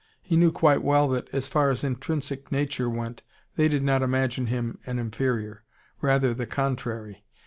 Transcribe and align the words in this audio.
He 0.23 0.35
knew 0.35 0.51
quite 0.51 0.83
well 0.83 1.07
that, 1.09 1.29
as 1.31 1.47
far 1.47 1.69
as 1.69 1.83
intrinsic 1.83 2.51
nature 2.51 2.89
went, 2.89 3.21
they 3.55 3.67
did 3.67 3.83
not 3.83 4.01
imagine 4.01 4.47
him 4.47 4.79
an 4.87 4.97
inferior: 4.97 5.63
rather 6.01 6.33
the 6.33 6.47
contrary. 6.47 7.23